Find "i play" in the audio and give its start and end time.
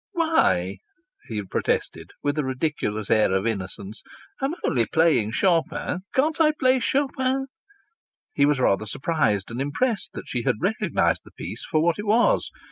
6.41-6.79